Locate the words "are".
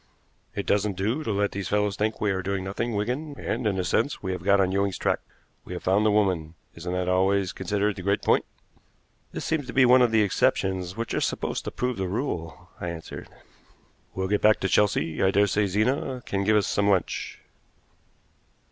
2.31-2.41, 11.13-11.21